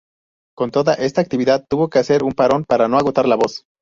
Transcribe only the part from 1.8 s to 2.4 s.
que hacer un